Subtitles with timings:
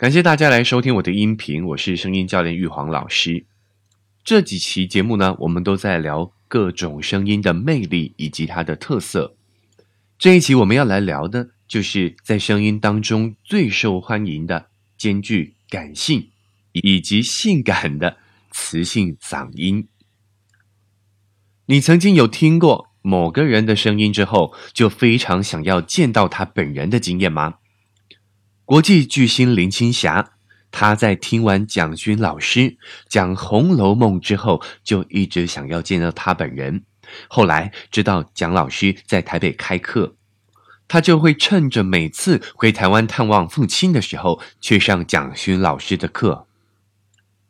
[0.00, 3.44] 感谢大家来收听我的音频，我是声音教练玉皇老师。
[4.24, 9.36] 这几期节目呢，我们都在聊各种声音的魅力以及它的特色。
[10.18, 16.30] 这一期我们要来聊的，就是在声音当中最受欢迎的，兼具感性
[16.72, 18.16] 以及性感的
[18.50, 19.86] 磁性嗓音。
[21.66, 27.56] 你曾经有听过某个人的声音之后，就非常想要见到他本人的经验吗？
[28.70, 30.34] 国际巨星林青霞，
[30.70, 32.76] 她在听完蒋勋老师
[33.08, 36.84] 讲《红楼梦》之后，就一直想要见到他本人。
[37.26, 40.14] 后来知道蒋老师在台北开课，
[40.86, 46.46] 她就会趁着每次回台湾探望父亲的时候，去上蒋勋老师的课。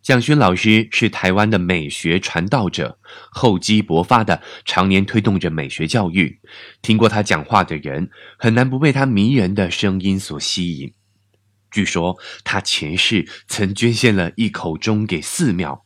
[0.00, 2.98] 蒋勋老师是台湾的美学传道者，
[3.30, 6.40] 厚积薄发的，常年推动着美学教育。
[6.80, 8.08] 听过他讲话的人，
[8.38, 10.94] 很难不被他迷人的声音所吸引。
[11.72, 15.84] 据说他前世曾捐献了一口钟给寺庙，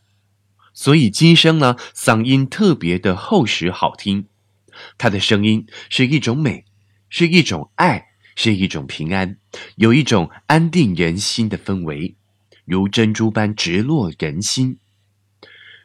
[0.75, 4.27] 所以今生呢嗓音特别的厚实好听。
[4.99, 6.65] 他的声音是一种美，
[7.09, 9.39] 是一种爱，是一种平安，
[9.77, 12.17] 有一种安定人心的氛围，
[12.67, 14.79] 如珍珠般直落人心。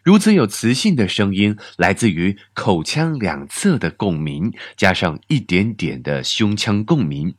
[0.04, 7.36] 如此有磁性的声音，来自于口腔两侧的共鸣，加上一点点的胸腔共鸣。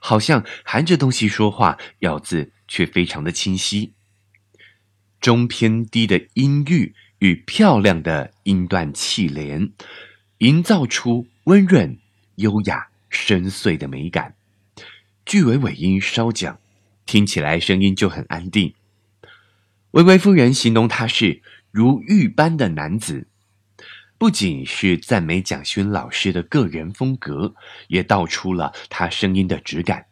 [0.00, 3.92] 好像含着东西说话，咬字却非常的清晰。
[5.20, 9.72] 中偏低的音域与漂亮的音段气连，
[10.38, 11.98] 营造出温润、
[12.36, 14.34] 优雅、深邃的美感。
[15.24, 16.60] 句尾尾音稍降，
[17.04, 18.74] 听起来声音就很安定。
[19.92, 23.26] 薇薇夫人形容他是如玉般的男子。
[24.18, 27.54] 不仅是赞美蒋勋老师的个人风格，
[27.88, 30.06] 也道出了他声音的质感。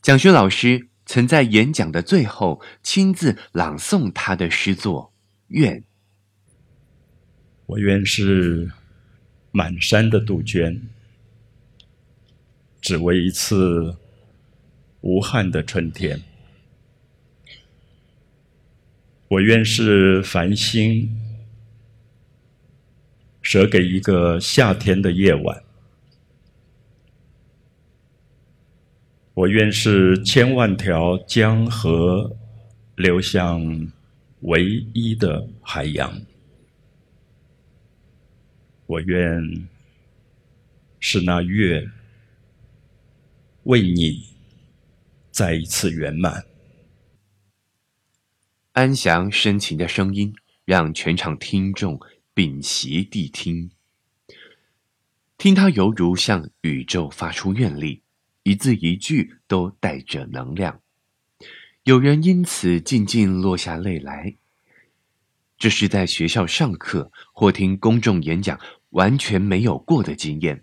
[0.00, 5.12] 蒋勋老师曾在演讲的最后亲自朗诵他的诗作
[5.48, 5.80] 《愿》。
[7.66, 8.70] 我愿是
[9.50, 10.88] 满山的杜鹃，
[12.80, 13.98] 只为一次
[15.02, 16.22] 无憾的春天。
[19.28, 21.35] 我愿是繁星。
[23.48, 25.62] 舍给一个夏天的夜晚，
[29.34, 32.36] 我愿是千万条江河
[32.96, 33.92] 流向
[34.40, 36.20] 唯一的海洋。
[38.86, 39.68] 我愿
[40.98, 41.88] 是那月
[43.62, 44.26] 为你
[45.30, 46.44] 再一次圆满。
[48.72, 51.96] 安详深情的声音，让全场听众。
[52.36, 53.70] 屏息谛听，
[55.38, 58.02] 听他犹如向宇宙发出愿力，
[58.42, 60.82] 一字一句都带着能量。
[61.84, 64.36] 有人因此静静落下泪来。
[65.56, 68.60] 这是在学校上课或听公众演讲
[68.90, 70.62] 完全没有过的经验。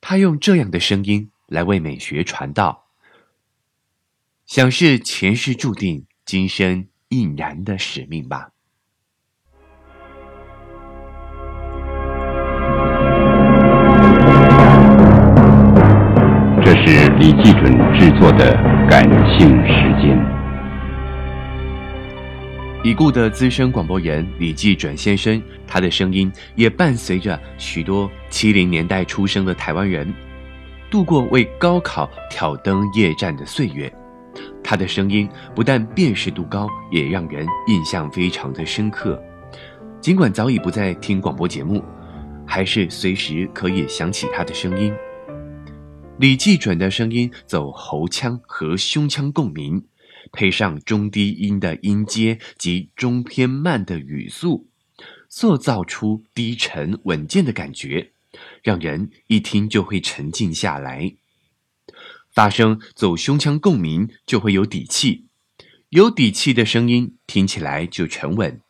[0.00, 2.86] 他用这样的声音来为美学传道，
[4.46, 8.52] 想是前世注定、今生应然的使命吧。
[17.60, 18.54] 准制作的
[18.88, 20.18] 感性时间。
[22.82, 30.10] 已故的资深广播人李继准先生，他的声音也伴随着许多七零年代出生的台湾人，
[30.90, 33.92] 度过为高考挑灯夜战的岁月。
[34.64, 39.22] 他的声音不但辨识度高，也让人印象非常的深刻。
[40.00, 41.84] 尽管早已不再听广播节目，
[42.46, 44.90] 还是随时可以想起他的声音。
[46.20, 49.86] 李继准的声音走喉腔和胸腔共鸣，
[50.32, 54.68] 配上中低音的音阶及中偏慢的语速，
[55.30, 58.10] 塑造出低沉稳健的感觉，
[58.62, 61.14] 让人一听就会沉静下来。
[62.30, 65.24] 发声走胸腔共鸣就会有底气，
[65.88, 68.60] 有底气的声音听起来就沉稳，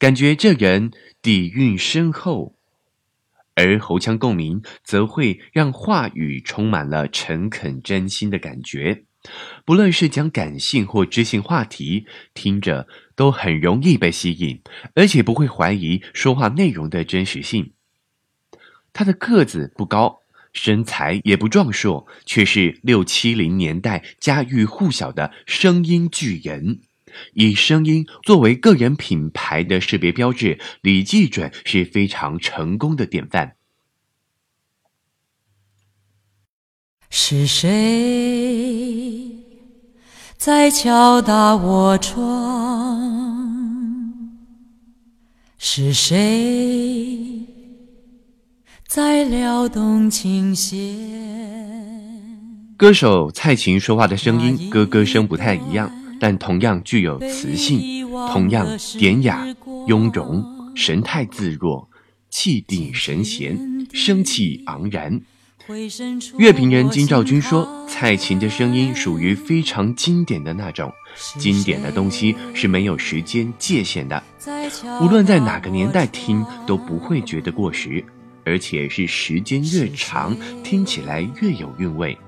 [0.00, 0.90] 感觉这人
[1.22, 2.56] 底蕴深厚。
[3.54, 9.04] 而喉腔共鸣则会让话语充满了诚恳真心的感觉，
[9.64, 14.62] 不论是讲感性或知性话题，听着都很容易被吸引，
[14.94, 17.72] 而且不会怀疑说话内容的真实性。
[18.92, 20.20] 他的个子不高，
[20.52, 26.80] 身材也不壮硕，却是六七零年代家喻户晓的声音巨人。
[27.34, 33.56] 以声音作为个人品牌的识别标志，李继准是非常成功的典范。
[37.12, 39.36] 是谁
[40.36, 43.40] 在敲打我窗，
[45.58, 47.46] 是谁
[48.86, 50.78] 在撩动琴弦？
[52.76, 58.66] 歌手蔡琴说话的声音，咯咯声不太一样，但同样具有磁性，同样
[58.98, 59.44] 典雅、
[59.86, 60.44] 雍容，
[60.76, 61.88] 神态自若，
[62.28, 63.58] 气定神闲，
[63.92, 65.20] 生气盎然。
[66.36, 70.92] 乐评人金兆君说：“蔡琴的声音属于非常经典的那种，
[71.38, 74.20] 经典的东西是没有时间界限的，
[75.00, 78.04] 无论在哪个年代听都不会觉得过时，
[78.44, 82.18] 而且是时间越长，听起来越有韵味。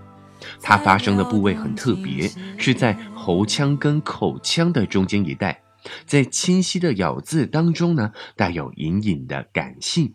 [0.61, 5.63] 它发声的部位很特别，是在喉腔跟口腔的中间一带，
[6.07, 10.15] 在清晰的咬字当中呢，带有隐隐的感性。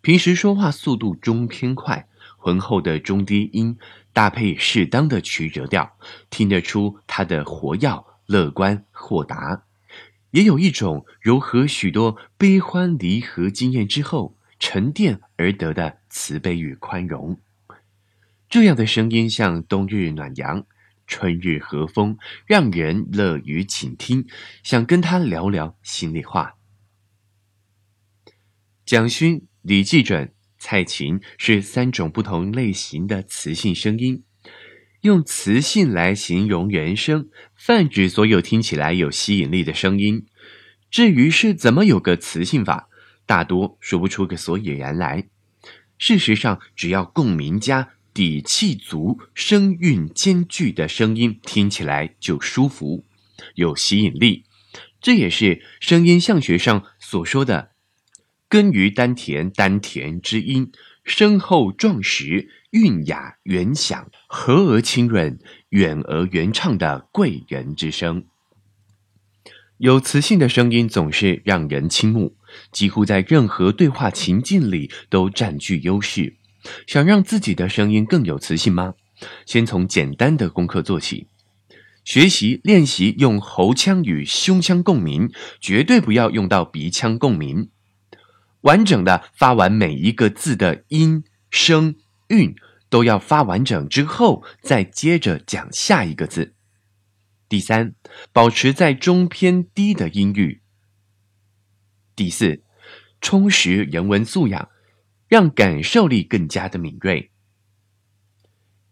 [0.00, 2.06] 平时说话速度中偏快。”
[2.38, 3.76] 浑厚的中低音
[4.12, 5.98] 搭配适当的曲折调，
[6.30, 9.64] 听得出他的活跃、乐观、豁达，
[10.30, 17.40] 也有一种糅合许多悲欢离合经验之后沉淀而得的慈悲与宽容。
[18.48, 20.64] 这样的声音像冬日暖阳，
[21.06, 24.26] 春日和风，让人乐于倾听，
[24.62, 26.54] 想跟他聊聊心里话。
[28.84, 30.32] 蒋勋、李济准。
[30.58, 34.24] 蔡琴是三种不同类型的磁性声音，
[35.02, 40.26] 用磁性来形容原声，泛指所有听起来有吸引力的声音。
[40.90, 42.88] 至于是怎么有个磁性法，
[43.26, 45.28] 大多说不出个所以然来。
[45.98, 53.04] 事实上，只要共鸣加底气足、声韵兼具的声音，听起来就舒服，
[53.56, 54.44] 有吸引力。
[55.02, 57.72] 这也是声音相学上所说的。
[58.48, 60.72] 根于丹田，丹田之音
[61.04, 68.24] 声厚壮实，韵雅圆响，和而清润，远而圆畅的贵人之声。
[69.76, 72.38] 有磁性的声音总是让人倾慕，
[72.72, 76.36] 几乎在任何对话情境里都占据优势。
[76.86, 78.94] 想让自己的声音更有磁性吗？
[79.46, 81.28] 先从简单的功课做起，
[82.04, 85.30] 学习练习用喉腔与胸腔共鸣，
[85.60, 87.70] 绝对不要用到鼻腔共鸣。
[88.62, 91.94] 完整的发完每一个字的音、声、
[92.28, 92.54] 韵
[92.88, 96.54] 都要发完整之后，再接着讲下一个字。
[97.48, 97.94] 第三，
[98.32, 100.62] 保持在中偏低的音域。
[102.16, 102.62] 第四，
[103.20, 104.68] 充实人文素养，
[105.28, 107.30] 让感受力更加的敏锐。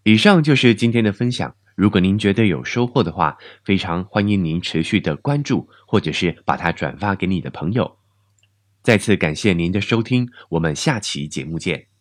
[0.03, 1.57] 以上就是今天的分享。
[1.77, 7.99] 如果您觉得有收获的话，非常欢迎您持续的关注，或者是把它转发给你的朋友。
[8.83, 11.94] 再次感谢您的收听，我们下期节目见。